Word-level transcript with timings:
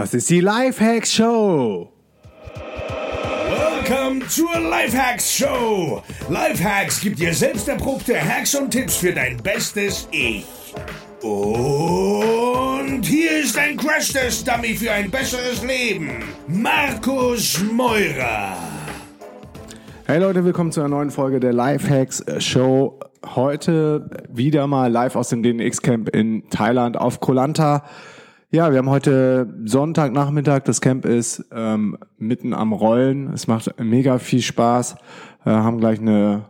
Das 0.00 0.14
ist 0.14 0.30
die 0.30 0.40
Lifehacks 0.40 1.12
Show. 1.12 1.92
Welcome 3.84 4.26
zur 4.28 4.58
Lifehacks 4.58 5.30
Show. 5.30 6.02
Lifehacks 6.30 7.02
gibt 7.02 7.18
dir 7.18 7.34
selbst 7.34 7.68
erprobte 7.68 8.18
Hacks 8.18 8.54
und 8.54 8.70
Tipps 8.70 8.96
für 8.96 9.12
dein 9.12 9.36
bestes 9.42 10.08
Ich. 10.10 10.46
Und 11.20 13.02
hier 13.02 13.40
ist 13.40 13.58
ein 13.58 13.76
Crash-Test-Dummy 13.76 14.74
für 14.74 14.90
ein 14.90 15.10
besseres 15.10 15.62
Leben. 15.62 16.24
Markus 16.48 17.62
Meurer. 17.70 18.56
Hey 20.06 20.18
Leute, 20.18 20.46
willkommen 20.46 20.72
zu 20.72 20.80
einer 20.80 20.88
neuen 20.88 21.10
Folge 21.10 21.40
der 21.40 21.52
Lifehacks 21.52 22.24
Show. 22.38 22.98
Heute 23.34 24.08
wieder 24.30 24.66
mal 24.66 24.90
live 24.90 25.14
aus 25.14 25.28
dem 25.28 25.42
DNX 25.42 25.82
Camp 25.82 26.08
in 26.08 26.48
Thailand 26.48 26.96
auf 26.96 27.20
Kolanta. 27.20 27.84
Ja, 28.52 28.72
wir 28.72 28.78
haben 28.78 28.90
heute 28.90 29.54
Sonntagnachmittag. 29.64 30.64
Das 30.64 30.80
Camp 30.80 31.04
ist 31.04 31.44
ähm, 31.52 31.96
mitten 32.18 32.52
am 32.52 32.72
Rollen. 32.72 33.32
Es 33.32 33.46
macht 33.46 33.72
mega 33.78 34.18
viel 34.18 34.42
Spaß. 34.42 34.96
Wir 35.44 35.62
haben 35.62 35.78
gleich 35.78 36.00
eine 36.00 36.46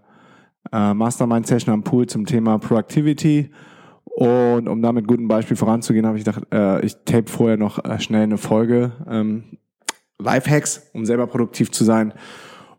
äh, 0.72 0.94
Mastermind-Session 0.94 1.74
am 1.74 1.84
Pool 1.84 2.06
zum 2.06 2.24
Thema 2.24 2.58
Productivity. 2.58 3.50
Und 4.04 4.66
um 4.66 4.80
da 4.80 4.92
mit 4.92 5.08
gutem 5.08 5.28
Beispiel 5.28 5.58
voranzugehen, 5.58 6.06
habe 6.06 6.16
ich 6.16 6.24
gedacht, 6.24 6.44
äh, 6.50 6.82
ich 6.86 6.96
tape 7.04 7.30
vorher 7.30 7.58
noch 7.58 7.84
äh, 7.84 8.00
schnell 8.00 8.22
eine 8.22 8.38
Folge 8.38 8.92
ähm, 9.06 9.58
Lifehacks, 10.18 10.88
um 10.94 11.04
selber 11.04 11.26
produktiv 11.26 11.70
zu 11.70 11.84
sein. 11.84 12.14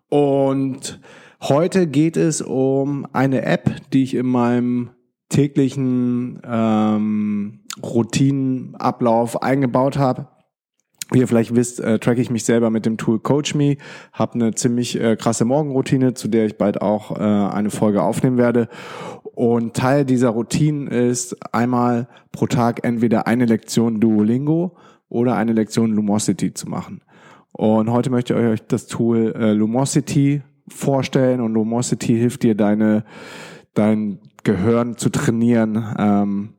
Und 0.09 0.99
heute 1.43 1.85
geht 1.85 2.17
es 2.17 2.41
um 2.41 3.05
eine 3.13 3.43
App, 3.43 3.69
die 3.93 4.01
ich 4.01 4.15
in 4.15 4.25
meinem 4.25 4.89
täglichen 5.29 6.41
ähm, 6.43 7.60
Routinenablauf 7.81 9.41
eingebaut 9.41 9.97
habe. 9.97 10.27
Wie 11.11 11.19
ihr 11.19 11.27
vielleicht 11.27 11.55
wisst, 11.55 11.81
äh, 11.81 11.99
tracke 11.99 12.21
ich 12.21 12.29
mich 12.29 12.45
selber 12.45 12.69
mit 12.69 12.85
dem 12.85 12.97
Tool 12.97 13.19
CoachMe, 13.19 13.75
habe 14.13 14.35
eine 14.35 14.55
ziemlich 14.55 14.99
äh, 14.99 15.17
krasse 15.17 15.43
Morgenroutine, 15.43 16.13
zu 16.13 16.29
der 16.29 16.45
ich 16.45 16.57
bald 16.57 16.81
auch 16.81 17.19
äh, 17.19 17.21
eine 17.21 17.69
Folge 17.69 18.01
aufnehmen 18.01 18.37
werde. 18.37 18.69
Und 19.23 19.73
Teil 19.73 20.05
dieser 20.05 20.29
Routinen 20.29 20.87
ist 20.87 21.35
einmal 21.53 22.07
pro 22.31 22.47
Tag 22.47 22.85
entweder 22.85 23.27
eine 23.27 23.45
Lektion 23.45 23.99
Duolingo 23.99 24.77
oder 25.09 25.35
eine 25.35 25.51
Lektion 25.51 25.91
Lumosity 25.91 26.53
zu 26.53 26.69
machen. 26.69 27.01
Und 27.51 27.91
heute 27.91 28.09
möchte 28.09 28.33
ich 28.33 28.39
euch 28.39 28.67
das 28.67 28.87
Tool 28.87 29.33
äh, 29.35 29.51
Lumosity 29.51 30.43
vorstellen 30.69 31.41
und 31.41 31.53
Lumosity 31.53 32.17
hilft 32.17 32.43
dir 32.43 32.55
deine 32.55 33.03
dein 33.73 34.19
Gehirn 34.43 34.97
zu 34.97 35.09
trainieren. 35.09 35.93
Ähm, 35.97 36.53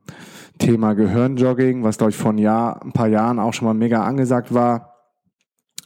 Thema 0.58 0.94
Gehirnjogging, 0.94 1.82
was 1.82 1.98
glaube 1.98 2.10
ich 2.10 2.16
vor 2.16 2.32
ein, 2.32 2.38
Jahr, 2.38 2.82
ein 2.82 2.92
paar 2.92 3.08
Jahren 3.08 3.38
auch 3.38 3.52
schon 3.52 3.66
mal 3.66 3.74
mega 3.74 4.04
angesagt 4.04 4.52
war, 4.54 4.94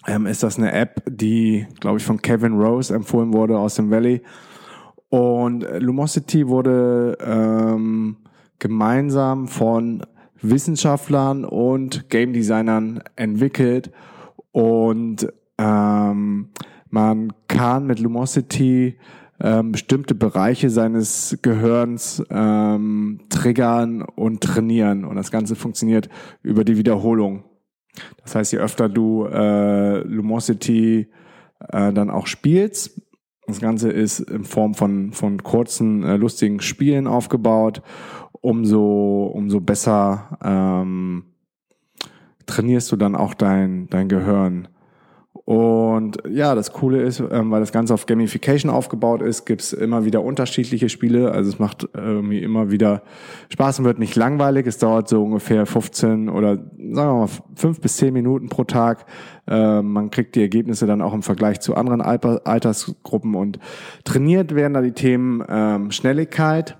ähm, 0.06 0.26
ist 0.26 0.42
das 0.42 0.58
eine 0.58 0.72
App, 0.72 1.02
die 1.08 1.66
glaube 1.80 1.98
ich 1.98 2.04
von 2.04 2.20
Kevin 2.20 2.54
Rose 2.60 2.94
empfohlen 2.94 3.32
wurde 3.32 3.58
aus 3.58 3.74
dem 3.74 3.90
Valley. 3.90 4.22
Und 5.08 5.66
Lumosity 5.78 6.48
wurde 6.48 7.16
ähm, 7.20 8.16
gemeinsam 8.58 9.48
von 9.48 10.04
Wissenschaftlern 10.42 11.44
und 11.44 12.10
Game 12.10 12.32
Designern 12.32 13.02
entwickelt 13.16 13.90
und 14.52 15.32
ähm, 15.58 16.50
man 16.90 17.32
kann 17.48 17.86
mit 17.86 17.98
Lumosity 17.98 18.98
ähm, 19.40 19.72
bestimmte 19.72 20.14
Bereiche 20.14 20.70
seines 20.70 21.38
Gehirns 21.42 22.22
ähm, 22.30 23.20
triggern 23.28 24.02
und 24.02 24.42
trainieren. 24.42 25.04
Und 25.04 25.16
das 25.16 25.30
Ganze 25.30 25.56
funktioniert 25.56 26.08
über 26.42 26.64
die 26.64 26.76
Wiederholung. 26.76 27.44
Das 28.22 28.34
heißt, 28.34 28.52
je 28.52 28.58
öfter 28.58 28.88
du 28.88 29.26
äh, 29.26 29.98
Lumosity 30.00 31.08
äh, 31.70 31.92
dann 31.92 32.10
auch 32.10 32.26
spielst, 32.26 33.00
das 33.46 33.60
Ganze 33.60 33.90
ist 33.90 34.18
in 34.20 34.44
Form 34.44 34.74
von, 34.74 35.12
von 35.12 35.42
kurzen, 35.42 36.02
äh, 36.02 36.16
lustigen 36.16 36.60
Spielen 36.60 37.06
aufgebaut, 37.06 37.80
umso, 38.32 39.26
umso 39.26 39.60
besser 39.60 40.38
ähm, 40.42 41.24
trainierst 42.46 42.90
du 42.90 42.96
dann 42.96 43.14
auch 43.14 43.34
dein, 43.34 43.88
dein 43.88 44.08
Gehirn. 44.08 44.68
Und 45.44 46.18
ja, 46.28 46.54
das 46.54 46.72
Coole 46.72 47.02
ist, 47.02 47.20
ähm, 47.20 47.50
weil 47.50 47.60
das 47.60 47.72
Ganze 47.72 47.94
auf 47.94 48.06
Gamification 48.06 48.70
aufgebaut 48.70 49.22
ist, 49.22 49.44
gibt's 49.44 49.72
immer 49.72 50.04
wieder 50.04 50.22
unterschiedliche 50.22 50.88
Spiele. 50.88 51.30
Also 51.32 51.50
es 51.50 51.58
macht 51.58 51.88
irgendwie 51.94 52.42
immer 52.42 52.70
wieder 52.70 53.02
Spaß 53.50 53.80
und 53.80 53.84
wird 53.84 53.98
nicht 53.98 54.16
langweilig. 54.16 54.66
Es 54.66 54.78
dauert 54.78 55.08
so 55.08 55.22
ungefähr 55.22 55.66
15 55.66 56.28
oder 56.28 56.56
sagen 56.56 56.70
wir 56.78 57.14
mal 57.14 57.28
5 57.54 57.80
bis 57.80 57.96
10 57.96 58.12
Minuten 58.12 58.48
pro 58.48 58.64
Tag. 58.64 59.06
Äh, 59.46 59.82
man 59.82 60.10
kriegt 60.10 60.34
die 60.36 60.40
Ergebnisse 60.40 60.86
dann 60.86 61.02
auch 61.02 61.12
im 61.12 61.22
Vergleich 61.22 61.60
zu 61.60 61.74
anderen 61.74 62.00
Altersgruppen 62.00 63.34
und 63.34 63.58
trainiert 64.04 64.54
werden 64.54 64.74
da 64.74 64.80
die 64.80 64.92
Themen 64.92 65.44
ähm, 65.48 65.90
Schnelligkeit. 65.90 66.78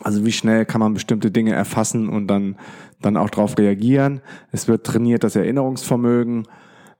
Also 0.00 0.24
wie 0.24 0.32
schnell 0.32 0.64
kann 0.64 0.80
man 0.80 0.94
bestimmte 0.94 1.30
Dinge 1.30 1.54
erfassen 1.54 2.08
und 2.08 2.28
dann, 2.28 2.56
dann 3.00 3.16
auch 3.16 3.30
darauf 3.30 3.58
reagieren. 3.58 4.20
Es 4.52 4.68
wird 4.68 4.84
trainiert 4.84 5.24
das 5.24 5.34
Erinnerungsvermögen 5.34 6.46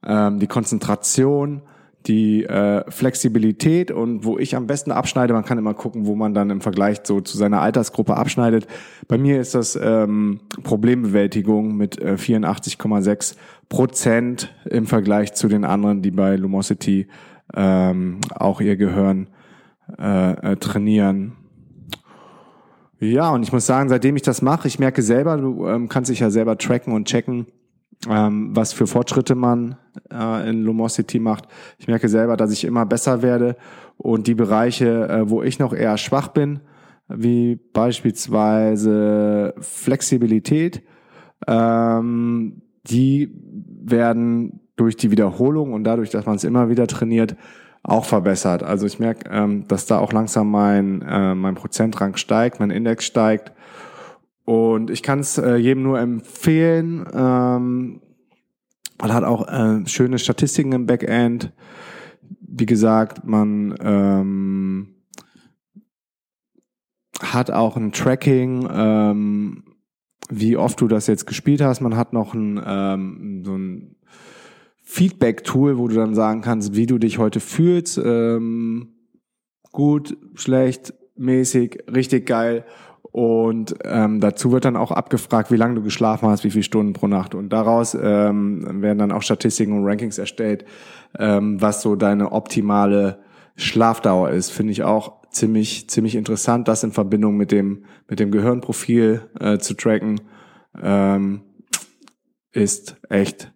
ähm, 0.06 0.38
die 0.38 0.46
Konzentration, 0.46 1.62
die 2.06 2.44
äh, 2.44 2.90
Flexibilität 2.90 3.90
und 3.90 4.24
wo 4.24 4.38
ich 4.38 4.56
am 4.56 4.66
besten 4.66 4.92
abschneide, 4.92 5.34
man 5.34 5.44
kann 5.44 5.58
immer 5.58 5.74
gucken, 5.74 6.06
wo 6.06 6.14
man 6.14 6.32
dann 6.32 6.50
im 6.50 6.60
Vergleich 6.60 7.00
so 7.02 7.20
zu 7.20 7.36
seiner 7.36 7.60
Altersgruppe 7.60 8.16
abschneidet. 8.16 8.66
Bei 9.08 9.18
mir 9.18 9.40
ist 9.40 9.54
das 9.54 9.78
ähm, 9.80 10.40
Problembewältigung 10.62 11.76
mit 11.76 12.00
äh, 12.00 12.14
84,6 12.14 13.36
Prozent 13.68 14.54
im 14.64 14.86
Vergleich 14.86 15.34
zu 15.34 15.48
den 15.48 15.64
anderen, 15.64 16.00
die 16.00 16.10
bei 16.10 16.36
Lumosity 16.36 17.08
ähm, 17.54 18.20
auch 18.34 18.60
ihr 18.60 18.76
Gehirn 18.76 19.28
äh, 19.98 20.52
äh, 20.52 20.56
trainieren. 20.56 21.32
Ja, 23.00 23.30
und 23.30 23.42
ich 23.42 23.52
muss 23.52 23.66
sagen, 23.66 23.88
seitdem 23.88 24.16
ich 24.16 24.22
das 24.22 24.42
mache, 24.42 24.66
ich 24.66 24.78
merke 24.78 25.02
selber, 25.02 25.36
du 25.36 25.66
ähm, 25.66 25.88
kannst 25.88 26.10
dich 26.10 26.20
ja 26.20 26.30
selber 26.30 26.58
tracken 26.58 26.92
und 26.92 27.06
checken, 27.06 27.46
ähm, 28.08 28.50
was 28.54 28.72
für 28.72 28.86
Fortschritte 28.86 29.34
man 29.34 29.76
äh, 30.12 30.48
in 30.48 30.62
Lumosity 30.62 31.18
macht. 31.18 31.48
Ich 31.78 31.88
merke 31.88 32.08
selber, 32.08 32.36
dass 32.36 32.52
ich 32.52 32.64
immer 32.64 32.86
besser 32.86 33.22
werde 33.22 33.56
und 33.96 34.26
die 34.26 34.34
Bereiche, 34.34 35.08
äh, 35.08 35.30
wo 35.30 35.42
ich 35.42 35.58
noch 35.58 35.72
eher 35.72 35.96
schwach 35.98 36.28
bin, 36.28 36.60
wie 37.08 37.56
beispielsweise 37.72 39.54
Flexibilität, 39.58 40.82
ähm, 41.46 42.62
die 42.88 43.32
werden 43.82 44.60
durch 44.76 44.96
die 44.96 45.10
Wiederholung 45.10 45.72
und 45.72 45.84
dadurch, 45.84 46.10
dass 46.10 46.26
man 46.26 46.36
es 46.36 46.44
immer 46.44 46.68
wieder 46.68 46.86
trainiert, 46.86 47.36
auch 47.82 48.04
verbessert. 48.04 48.62
Also 48.62 48.86
ich 48.86 48.98
merke, 48.98 49.30
ähm, 49.30 49.66
dass 49.66 49.86
da 49.86 49.98
auch 49.98 50.12
langsam 50.12 50.50
mein, 50.50 51.02
äh, 51.02 51.34
mein 51.34 51.54
Prozentrang 51.54 52.16
steigt, 52.16 52.60
mein 52.60 52.70
Index 52.70 53.04
steigt 53.04 53.52
und 54.48 54.88
ich 54.88 55.02
kann 55.02 55.18
es 55.18 55.36
äh, 55.36 55.56
jedem 55.56 55.82
nur 55.82 56.00
empfehlen, 56.00 57.04
ähm, 57.12 58.00
weil 58.98 59.12
hat 59.12 59.22
auch 59.22 59.46
äh, 59.46 59.86
schöne 59.86 60.18
Statistiken 60.18 60.72
im 60.72 60.86
Backend. 60.86 61.52
Wie 62.40 62.64
gesagt, 62.64 63.26
man 63.26 63.74
ähm, 63.78 64.94
hat 67.20 67.50
auch 67.50 67.76
ein 67.76 67.92
Tracking, 67.92 68.66
ähm, 68.72 69.64
wie 70.30 70.56
oft 70.56 70.80
du 70.80 70.88
das 70.88 71.08
jetzt 71.08 71.26
gespielt 71.26 71.60
hast. 71.60 71.82
Man 71.82 71.98
hat 71.98 72.14
noch 72.14 72.32
ein, 72.32 72.58
ähm, 72.64 73.42
so 73.44 73.54
ein 73.54 73.96
Feedback-Tool, 74.82 75.76
wo 75.76 75.88
du 75.88 75.94
dann 75.94 76.14
sagen 76.14 76.40
kannst, 76.40 76.74
wie 76.74 76.86
du 76.86 76.96
dich 76.96 77.18
heute 77.18 77.40
fühlst. 77.40 78.00
Ähm, 78.02 78.94
gut, 79.72 80.16
schlecht, 80.36 80.94
mäßig, 81.16 81.84
richtig 81.94 82.24
geil. 82.24 82.64
Und 83.10 83.74
ähm, 83.84 84.20
dazu 84.20 84.52
wird 84.52 84.64
dann 84.64 84.76
auch 84.76 84.90
abgefragt, 84.90 85.50
wie 85.50 85.56
lange 85.56 85.76
du 85.76 85.82
geschlafen 85.82 86.28
hast, 86.28 86.44
wie 86.44 86.50
viele 86.50 86.62
Stunden 86.62 86.92
pro 86.92 87.06
Nacht. 87.06 87.34
Und 87.34 87.52
daraus 87.52 87.96
ähm, 88.00 88.82
werden 88.82 88.98
dann 88.98 89.12
auch 89.12 89.22
Statistiken 89.22 89.72
und 89.72 89.84
Rankings 89.84 90.18
erstellt, 90.18 90.64
ähm, 91.18 91.60
was 91.60 91.82
so 91.82 91.96
deine 91.96 92.32
optimale 92.32 93.20
Schlafdauer 93.56 94.30
ist. 94.30 94.50
Finde 94.50 94.72
ich 94.72 94.82
auch 94.82 95.22
ziemlich, 95.30 95.88
ziemlich 95.88 96.14
interessant, 96.16 96.68
das 96.68 96.84
in 96.84 96.92
Verbindung 96.92 97.36
mit 97.36 97.50
dem, 97.50 97.84
mit 98.08 98.20
dem 98.20 98.30
Gehirnprofil 98.30 99.22
äh, 99.40 99.58
zu 99.58 99.74
tracken. 99.74 100.20
Ähm, 100.80 101.42
ist 102.52 102.96
echt 103.08 103.52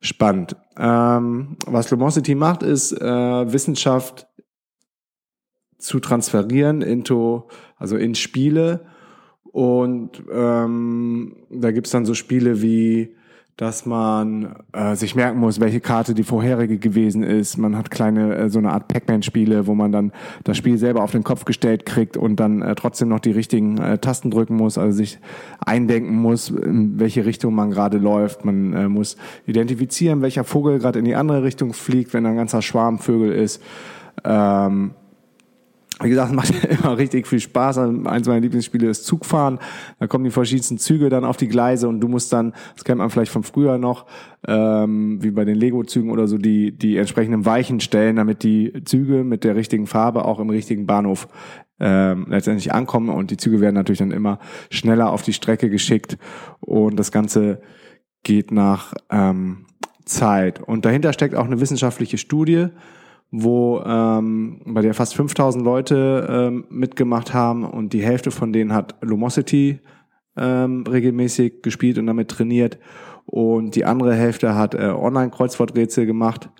spannend. 0.00 0.56
Ähm, 0.78 1.56
was 1.66 1.90
Lumosity 1.90 2.34
macht, 2.34 2.62
ist 2.62 2.92
äh, 2.92 3.52
Wissenschaft 3.52 4.26
zu 5.78 6.00
transferieren 6.00 6.82
into, 6.82 7.48
also 7.76 7.96
in 7.96 8.14
Spiele 8.14 8.86
und 9.54 10.10
ähm, 10.32 11.36
da 11.48 11.70
gibt's 11.70 11.92
dann 11.92 12.04
so 12.04 12.14
Spiele 12.14 12.60
wie 12.60 13.14
dass 13.56 13.86
man 13.86 14.56
äh, 14.72 14.96
sich 14.96 15.14
merken 15.14 15.38
muss, 15.38 15.60
welche 15.60 15.78
Karte 15.78 16.12
die 16.14 16.24
vorherige 16.24 16.78
gewesen 16.78 17.22
ist. 17.22 17.56
Man 17.56 17.76
hat 17.76 17.88
kleine, 17.88 18.34
äh, 18.34 18.50
so 18.50 18.58
eine 18.58 18.72
Art 18.72 18.88
Pac-Man-Spiele, 18.88 19.68
wo 19.68 19.76
man 19.76 19.92
dann 19.92 20.10
das 20.42 20.56
Spiel 20.56 20.76
selber 20.76 21.04
auf 21.04 21.12
den 21.12 21.22
Kopf 21.22 21.44
gestellt 21.44 21.86
kriegt 21.86 22.16
und 22.16 22.40
dann 22.40 22.62
äh, 22.62 22.74
trotzdem 22.74 23.08
noch 23.08 23.20
die 23.20 23.30
richtigen 23.30 23.78
äh, 23.78 23.98
Tasten 23.98 24.32
drücken 24.32 24.56
muss, 24.56 24.76
also 24.76 24.96
sich 24.96 25.20
eindenken 25.64 26.16
muss, 26.16 26.50
in 26.50 26.98
welche 26.98 27.26
Richtung 27.26 27.54
man 27.54 27.70
gerade 27.70 27.98
läuft. 27.98 28.44
Man 28.44 28.72
äh, 28.72 28.88
muss 28.88 29.16
identifizieren, 29.46 30.20
welcher 30.20 30.42
Vogel 30.42 30.80
gerade 30.80 30.98
in 30.98 31.04
die 31.04 31.14
andere 31.14 31.44
Richtung 31.44 31.74
fliegt, 31.74 32.12
wenn 32.12 32.26
ein 32.26 32.36
ganzer 32.36 32.60
Schwarm 32.60 32.98
Vögel 32.98 33.30
ist. 33.30 33.62
Ähm, 34.24 34.94
wie 36.02 36.08
gesagt, 36.08 36.32
macht 36.32 36.52
immer 36.64 36.98
richtig 36.98 37.26
viel 37.26 37.40
Spaß. 37.40 37.78
Eins 37.78 38.26
meiner 38.26 38.40
Lieblingsspiele 38.40 38.88
ist 38.88 39.04
Zugfahren. 39.04 39.58
Da 39.98 40.06
kommen 40.06 40.24
die 40.24 40.30
verschiedensten 40.30 40.78
Züge 40.78 41.08
dann 41.08 41.24
auf 41.24 41.36
die 41.36 41.48
Gleise 41.48 41.88
und 41.88 42.00
du 42.00 42.08
musst 42.08 42.32
dann, 42.32 42.52
das 42.74 42.84
kennt 42.84 42.98
man 42.98 43.10
vielleicht 43.10 43.32
von 43.32 43.42
früher 43.42 43.78
noch, 43.78 44.06
ähm, 44.46 45.22
wie 45.22 45.30
bei 45.30 45.44
den 45.44 45.56
Lego-Zügen 45.56 46.10
oder 46.10 46.26
so, 46.26 46.38
die, 46.38 46.76
die 46.76 46.96
entsprechenden 46.96 47.46
Weichen 47.46 47.80
stellen, 47.80 48.16
damit 48.16 48.42
die 48.42 48.72
Züge 48.84 49.24
mit 49.24 49.44
der 49.44 49.56
richtigen 49.56 49.86
Farbe 49.86 50.24
auch 50.24 50.40
im 50.40 50.50
richtigen 50.50 50.86
Bahnhof 50.86 51.28
ähm, 51.80 52.26
letztendlich 52.28 52.72
ankommen. 52.72 53.08
Und 53.08 53.30
die 53.30 53.36
Züge 53.36 53.60
werden 53.60 53.74
natürlich 53.74 53.98
dann 53.98 54.10
immer 54.10 54.38
schneller 54.70 55.10
auf 55.10 55.22
die 55.22 55.32
Strecke 55.32 55.70
geschickt 55.70 56.18
und 56.60 56.96
das 56.96 57.12
Ganze 57.12 57.60
geht 58.22 58.50
nach 58.50 58.94
ähm, 59.10 59.66
Zeit. 60.04 60.60
Und 60.60 60.84
dahinter 60.84 61.12
steckt 61.12 61.34
auch 61.34 61.44
eine 61.44 61.60
wissenschaftliche 61.60 62.18
Studie, 62.18 62.68
wo 63.36 63.80
ähm, 63.84 64.60
bei 64.64 64.82
der 64.82 64.94
fast 64.94 65.14
5000 65.16 65.64
Leute 65.64 66.26
ähm, 66.30 66.64
mitgemacht 66.68 67.34
haben 67.34 67.64
und 67.64 67.92
die 67.92 68.02
Hälfte 68.02 68.30
von 68.30 68.52
denen 68.52 68.72
hat 68.72 68.96
Lumosity 69.00 69.80
ähm, 70.36 70.84
regelmäßig 70.86 71.62
gespielt 71.62 71.98
und 71.98 72.06
damit 72.06 72.30
trainiert 72.30 72.78
und 73.26 73.74
die 73.74 73.84
andere 73.84 74.14
Hälfte 74.14 74.54
hat 74.54 74.74
äh, 74.74 74.86
Online-Kreuzworträtsel 74.86 76.06
gemacht 76.06 76.50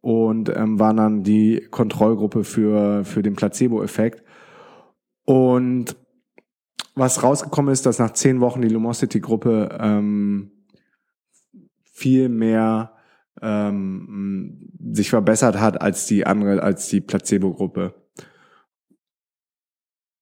und 0.00 0.54
ähm, 0.54 0.78
waren 0.78 0.96
dann 0.96 1.22
die 1.22 1.66
Kontrollgruppe 1.70 2.44
für, 2.44 3.04
für 3.04 3.22
den 3.22 3.34
Placebo-Effekt. 3.34 4.22
Und 5.24 5.96
was 6.94 7.22
rausgekommen 7.22 7.72
ist, 7.72 7.86
dass 7.86 7.98
nach 7.98 8.12
zehn 8.12 8.40
Wochen 8.40 8.60
die 8.60 8.68
Lumosity-Gruppe 8.68 9.78
ähm, 9.80 10.50
viel 11.82 12.28
mehr 12.28 12.93
ähm, 13.42 14.70
sich 14.92 15.10
verbessert 15.10 15.58
hat 15.60 15.80
als 15.80 16.06
die 16.06 16.26
andere, 16.26 16.62
als 16.62 16.88
die 16.88 17.00
Placebo-Gruppe. 17.00 17.94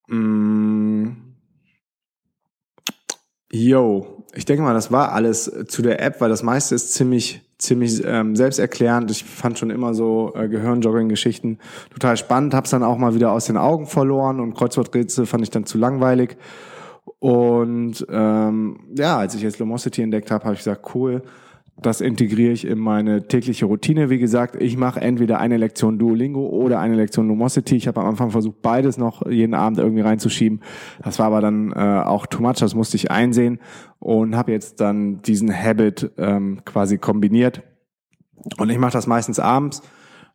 Mm. 0.09 1.09
Yo, 3.55 4.25
ich 4.35 4.47
denke 4.47 4.63
mal, 4.63 4.73
das 4.73 4.91
war 4.91 5.13
alles 5.13 5.53
zu 5.69 5.83
der 5.83 6.01
App, 6.01 6.21
weil 6.23 6.31
das 6.31 6.43
meiste 6.43 6.75
ist 6.75 6.95
ziemlich 6.95 7.43
ziemlich 7.63 8.03
ähm, 8.05 8.35
selbsterklärend. 8.35 9.11
Ich 9.11 9.25
fand 9.25 9.59
schon 9.59 9.71
immer 9.71 9.95
so 9.95 10.33
äh, 10.35 10.49
Gehirnjogging-Geschichten 10.49 11.59
total 11.93 12.17
spannend. 12.17 12.55
Hab's 12.55 12.71
dann 12.71 12.83
auch 12.83 12.99
mal 12.99 13.15
wieder 13.15 13.33
aus 13.33 13.47
den 13.47 13.57
Augen 13.57 13.87
verloren 13.87 14.41
und 14.41 14.55
Kreuzworträtsel 14.55 15.27
fand 15.27 15.45
ich 15.45 15.51
dann 15.51 15.65
zu 15.65 15.79
langweilig. 15.79 16.37
Und 17.21 18.05
ähm, 18.11 18.81
ja, 18.97 19.17
als 19.17 19.35
ich 19.35 19.43
jetzt 19.43 19.61
Lumosity 19.61 20.03
entdeckt 20.03 20.31
habe, 20.31 20.45
habe 20.45 20.55
ich 20.55 20.61
gesagt, 20.61 20.95
cool, 20.95 21.23
das 21.81 22.01
integriere 22.01 22.53
ich 22.53 22.67
in 22.67 22.79
meine 22.79 23.27
tägliche 23.27 23.65
Routine. 23.65 24.11
Wie 24.11 24.19
gesagt, 24.19 24.61
ich 24.61 24.77
mache 24.77 25.01
entweder 25.01 25.39
eine 25.39 25.57
Lektion 25.57 25.99
Duolingo 25.99 26.47
oder 26.47 26.79
eine 26.79 26.95
Lektion 26.95 27.29
Lumosity. 27.29 27.77
Ich 27.77 27.89
habe 27.89 28.01
am 28.01 28.07
Anfang 28.07 28.31
versucht, 28.31 28.61
beides 28.63 28.99
noch 28.99 29.27
jeden 29.27 29.55
Abend 29.55 29.79
irgendwie 29.79 30.03
reinzuschieben. 30.03 30.61
Das 31.03 31.19
war 31.19 31.27
aber 31.27 31.41
dann 31.41 31.73
äh, 31.73 32.03
auch 32.05 32.27
too 32.27 32.43
much, 32.43 32.57
das 32.59 32.75
musste 32.75 32.97
ich 32.97 33.11
einsehen 33.11 33.59
und 33.99 34.37
habe 34.37 34.53
jetzt 34.53 34.81
dann 34.81 35.23
diesen 35.23 35.53
Habit 35.53 36.13
ähm, 36.19 36.61
quasi 36.65 36.99
kombiniert. 36.99 37.63
Und 38.59 38.71
ich 38.71 38.79
mache 38.79 38.93
das 38.93 39.07
meistens 39.07 39.39
abends, 39.39 39.83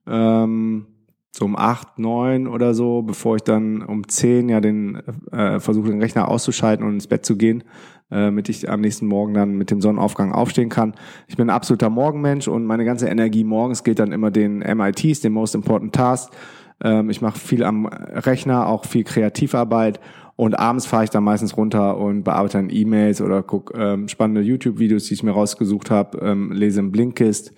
ähm, 0.08 0.88
so 1.32 1.46
um 1.46 1.56
acht, 1.56 2.00
neun 2.00 2.48
oder 2.48 2.74
so, 2.74 3.04
bevor 3.04 3.36
ich 3.36 3.44
dann 3.44 3.84
um 3.84 4.08
zehn 4.08 4.50
ja 4.50 4.60
den 4.60 4.96
äh, 5.32 5.60
versuche, 5.60 5.90
den 5.90 6.02
Rechner 6.02 6.30
auszuschalten 6.30 6.86
und 6.86 6.94
ins 6.94 7.08
Bett 7.08 7.26
zu 7.26 7.38
gehen 7.38 7.64
damit 8.10 8.50
ich 8.50 8.70
am 8.70 8.82
nächsten 8.82 9.08
Morgen 9.08 9.34
dann 9.34 9.56
mit 9.56 9.72
dem 9.72 9.82
Sonnenaufgang 9.82 10.32
aufstehen 10.32 10.70
kann. 10.70 10.94
Ich 11.28 11.38
bin 11.38 11.50
ein 11.50 11.56
absoluter 11.56 11.90
Morgenmensch 11.90 12.48
und 12.48 12.66
meine 12.66 12.86
ganze 12.86 13.08
Energie 13.08 13.44
morgens 13.44 13.84
geht 13.84 14.00
dann 14.00 14.12
immer 14.12 14.32
den 14.32 14.60
MITs, 14.60 15.22
den 15.22 15.34
Most 15.34 15.56
Important 15.56 15.94
Tasks. 15.94 16.36
Ähm, 16.84 17.10
ich 17.10 17.22
mache 17.22 17.40
viel 17.40 17.64
am 17.64 17.86
Rechner, 17.86 18.68
auch 18.68 18.86
viel 18.86 19.04
Kreativarbeit 19.04 20.00
und 20.38 20.58
abends 20.58 20.86
fahre 20.86 21.04
ich 21.04 21.10
dann 21.10 21.24
meistens 21.24 21.58
runter 21.58 21.98
und 21.98 22.24
bearbeite 22.24 22.60
dann 22.60 22.70
E-Mails 22.70 23.22
oder 23.22 23.42
gucke 23.42 23.78
ähm, 23.78 24.08
spannende 24.08 24.42
YouTube-Videos, 24.42 25.06
die 25.06 25.16
ich 25.16 25.24
mir 25.24 25.32
rausgesucht 25.32 25.90
habe, 25.90 26.20
ähm, 26.20 26.52
lese 26.52 26.80
im 26.80 26.92
Blinkist. 26.92 27.54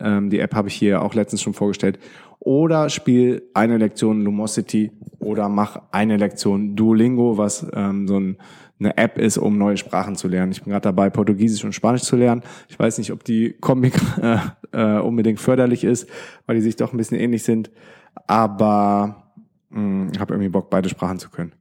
Ähm, 0.00 0.30
die 0.30 0.40
App 0.40 0.54
habe 0.54 0.68
ich 0.68 0.74
hier 0.74 1.02
auch 1.02 1.12
letztens 1.14 1.42
schon 1.42 1.52
vorgestellt. 1.52 1.98
Oder 2.44 2.88
spiele 2.88 3.42
eine 3.54 3.78
Lektion 3.78 4.22
Lumosity 4.22 4.90
oder 5.20 5.48
mach 5.48 5.80
eine 5.92 6.16
Lektion 6.16 6.74
Duolingo, 6.74 7.38
was 7.38 7.64
ähm, 7.72 8.08
so 8.08 8.18
ein 8.18 8.36
eine 8.84 8.96
App 8.96 9.18
ist, 9.18 9.38
um 9.38 9.58
neue 9.58 9.76
Sprachen 9.76 10.16
zu 10.16 10.28
lernen. 10.28 10.50
Ich 10.50 10.62
bin 10.62 10.72
gerade 10.72 10.82
dabei, 10.82 11.08
Portugiesisch 11.08 11.64
und 11.64 11.72
Spanisch 11.72 12.02
zu 12.02 12.16
lernen. 12.16 12.42
Ich 12.68 12.76
weiß 12.76 12.98
nicht, 12.98 13.12
ob 13.12 13.22
die 13.22 13.54
Kombi 13.60 13.92
äh, 14.20 14.38
äh, 14.72 15.00
unbedingt 15.00 15.40
förderlich 15.40 15.84
ist, 15.84 16.08
weil 16.46 16.56
die 16.56 16.62
sich 16.62 16.76
doch 16.76 16.92
ein 16.92 16.96
bisschen 16.96 17.18
ähnlich 17.18 17.44
sind. 17.44 17.70
Aber 18.26 19.30
hm, 19.70 20.10
ich 20.12 20.20
habe 20.20 20.34
irgendwie 20.34 20.48
Bock, 20.48 20.68
beide 20.68 20.88
Sprachen 20.88 21.18
zu 21.18 21.30
können. 21.30 21.52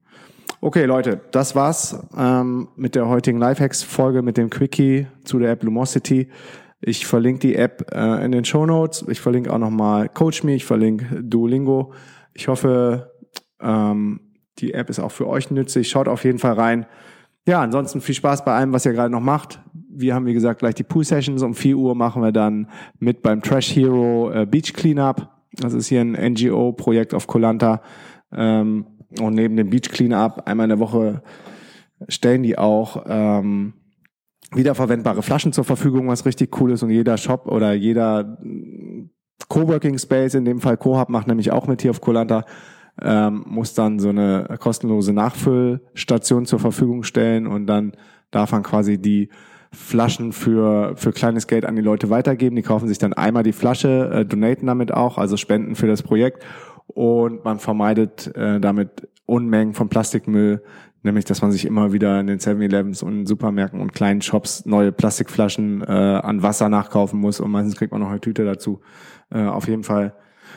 Okay, 0.63 0.86
Leute, 0.86 1.22
das 1.31 1.56
war's 1.56 1.98
ähm, 2.16 2.68
mit 2.75 2.94
der 2.94 3.07
heutigen 3.07 3.39
Lifehacks-Folge 3.39 4.22
mit 4.22 4.38
dem 4.38 4.50
Quickie 4.50 5.07
zu 5.24 5.39
der 5.39 5.51
App 5.51 5.63
Lumosity. 5.63 6.27
Ich 6.81 7.06
verlinke 7.06 7.39
die 7.39 7.56
App 7.56 7.92
äh, 7.94 8.25
in 8.25 8.31
den 8.31 8.44
Show 8.44 8.66
Notes. 8.66 9.06
Ich 9.07 9.22
verlinke 9.22 9.54
auch 9.54 9.60
nochmal 9.60 10.10
CoachMe. 10.10 10.56
Ich 10.56 10.66
verlinke 10.66 11.24
Duolingo. 11.24 11.94
Ich 12.33 12.48
hoffe, 12.48 13.12
ähm, 13.62 14.22
die 14.57 14.74
App 14.74 14.89
ist 14.89 15.00
auch 15.00 15.12
für 15.12 15.28
euch 15.28 15.51
nützlich. 15.51 15.89
Schaut 15.89 16.07
auf 16.07 16.24
jeden 16.24 16.39
Fall 16.39 16.54
rein. 16.54 16.86
Ja, 17.48 17.62
ansonsten 17.62 18.01
viel 18.01 18.16
Spaß 18.16 18.45
bei 18.45 18.54
allem, 18.54 18.74
was 18.74 18.86
ihr 18.86 18.94
gerade 18.94 19.12
noch 19.12 19.22
macht. 19.22 19.60
Wir 19.74 20.16
haben, 20.16 20.25
wie 20.25 20.33
gesagt, 20.33 20.60
gleich 20.60 20.75
die 20.75 20.83
Pool-Sessions. 20.83 21.44
Um 21.44 21.54
4 21.54 21.78
Uhr 21.78 21.95
machen 21.95 22.24
wir 22.24 22.31
dann 22.31 22.68
mit 23.00 23.22
beim 23.22 23.42
Trash 23.42 23.75
Hero 23.75 24.31
äh, 24.31 24.45
Beach 24.45 24.74
Cleanup. 24.74 25.27
Das 25.54 25.74
ist 25.74 25.88
hier 25.88 26.01
ein 26.01 26.13
NGO-Projekt 26.34 27.13
auf 27.13 27.27
Kolanta. 27.27 27.81
Ähm, 28.31 28.86
und 29.19 29.34
neben 29.36 29.56
dem 29.56 29.69
Beach 29.69 29.89
Cleanup 29.89 30.48
einmal 30.48 30.66
in 30.66 30.69
der 30.69 30.80
Woche 30.80 31.22
stellen 32.07 32.44
die 32.44 32.57
auch 32.57 33.04
ähm, 33.07 33.74
wiederverwendbare 34.53 35.21
Flaschen 35.21 35.53
zur 35.53 35.63
Verfügung, 35.63 36.07
was 36.07 36.25
richtig 36.25 36.59
cool 36.59 36.71
ist. 36.71 36.83
Und 36.83 36.89
jeder 36.89 37.18
Shop 37.18 37.48
oder 37.48 37.74
jeder 37.74 38.38
Coworking 39.48 39.98
Space, 39.98 40.33
in 40.33 40.45
dem 40.45 40.59
Fall 40.59 40.77
Cohab, 40.77 41.09
macht 41.09 41.27
nämlich 41.27 41.51
auch 41.51 41.68
mit 41.68 41.81
hier 41.81 41.92
auf 41.92 42.01
Kolanta 42.01 42.45
ähm, 43.01 43.44
muss 43.48 43.74
dann 43.74 44.00
so 44.00 44.09
eine 44.09 44.57
kostenlose 44.59 45.13
Nachfüllstation 45.13 46.45
zur 46.45 46.59
Verfügung 46.59 47.03
stellen 47.03 47.48
und 47.48 47.68
dann 47.68 47.94
darf 48.31 48.51
man 48.51 48.63
quasi 48.63 48.98
die 48.98 49.30
Flaschen 49.74 50.33
für, 50.33 50.94
für 50.98 51.12
kleines 51.12 51.48
Geld 51.48 51.65
an 51.65 51.75
die 51.75 51.81
Leute 51.81 52.09
weitergeben. 52.09 52.57
Die 52.57 52.62
kaufen 52.62 52.88
sich 52.88 52.98
dann 52.98 53.13
einmal 53.13 53.44
die 53.44 53.53
Flasche, 53.53 54.10
äh, 54.13 54.25
donaten 54.25 54.67
damit 54.67 54.93
auch, 54.93 55.17
also 55.17 55.38
spenden 55.38 55.75
für 55.75 55.88
das 55.88 56.03
Projekt 56.03 56.43
und 56.88 57.46
man 57.46 57.60
vermeidet 57.60 58.36
äh, 58.36 58.60
damit 58.60 59.08
Unmengen 59.25 59.74
von 59.74 59.88
Plastikmüll, 59.88 60.62
nämlich 61.03 61.25
dass 61.25 61.41
man 61.41 61.51
sich 61.51 61.65
immer 61.65 61.93
wieder 61.93 62.20
in 62.20 62.27
den 62.27 62.39
7-Elevens 62.39 63.03
und 63.03 63.25
Supermärkten 63.25 63.79
und 63.79 63.93
kleinen 63.93 64.22
Shops 64.22 64.65
neue 64.65 64.91
Plastikflaschen 64.91 65.81
äh, 65.81 65.86
an 65.86 66.43
Wasser 66.43 66.70
nachkaufen 66.70 67.20
muss 67.20 67.39
und 67.39 67.51
meistens 67.51 67.75
kriegt 67.75 67.91
man 67.91 68.01
noch 68.01 68.10
eine 68.10 68.22
Tüte 68.22 68.46
dazu. 68.46 68.81
Äh, 69.29 69.43
auf 69.43 69.67
jeden 69.67 69.84
Fall 69.84 70.13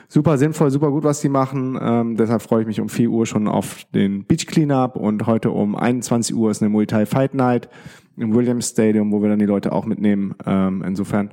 super 0.08 0.38
sinnvoll, 0.38 0.70
super 0.70 0.90
gut, 0.90 1.04
was 1.04 1.20
die 1.20 1.28
machen. 1.28 1.78
Ähm, 1.80 2.16
deshalb 2.16 2.42
freue 2.42 2.62
ich 2.62 2.66
mich 2.66 2.80
um 2.80 2.88
4 2.88 3.10
Uhr 3.10 3.26
schon 3.26 3.48
auf 3.48 3.84
den 3.94 4.24
Beach 4.24 4.46
Cleanup 4.46 4.96
und 4.96 5.26
heute 5.26 5.50
um 5.50 5.76
21 5.76 6.34
Uhr 6.34 6.50
ist 6.50 6.62
eine 6.62 6.68
Muay 6.68 6.86
Thai 6.86 7.06
Fight 7.06 7.34
Night 7.34 7.68
im 8.16 8.34
Williams 8.34 8.70
Stadium, 8.70 9.12
wo 9.12 9.22
wir 9.22 9.28
dann 9.28 9.38
die 9.38 9.46
Leute 9.46 9.72
auch 9.72 9.86
mitnehmen. 9.86 10.34
Ähm, 10.46 10.84
insofern, 10.86 11.30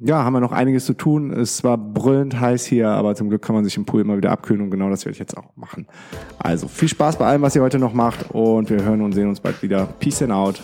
ja, 0.00 0.24
haben 0.24 0.32
wir 0.32 0.40
noch 0.40 0.52
einiges 0.52 0.84
zu 0.84 0.94
tun. 0.94 1.32
Es 1.32 1.64
war 1.64 1.78
brüllend 1.78 2.38
heiß 2.38 2.66
hier, 2.66 2.88
aber 2.90 3.14
zum 3.14 3.28
Glück 3.28 3.42
kann 3.42 3.54
man 3.54 3.64
sich 3.64 3.76
im 3.76 3.84
Pool 3.84 4.00
immer 4.00 4.16
wieder 4.16 4.30
abkühlen 4.30 4.62
und 4.62 4.70
genau 4.70 4.90
das 4.90 5.04
werde 5.04 5.14
ich 5.14 5.18
jetzt 5.18 5.36
auch 5.36 5.56
machen. 5.56 5.86
Also 6.38 6.68
viel 6.68 6.88
Spaß 6.88 7.16
bei 7.16 7.26
allem, 7.26 7.42
was 7.42 7.56
ihr 7.56 7.62
heute 7.62 7.78
noch 7.78 7.94
macht 7.94 8.30
und 8.30 8.68
wir 8.70 8.82
hören 8.82 9.00
und 9.02 9.12
sehen 9.12 9.28
uns 9.28 9.40
bald 9.40 9.62
wieder. 9.62 9.86
Peace 9.98 10.22
and 10.22 10.32
out, 10.32 10.60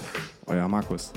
euer 0.46 0.68
Markus. 0.68 1.12